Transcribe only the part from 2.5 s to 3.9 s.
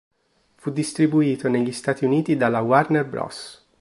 Warner Bros.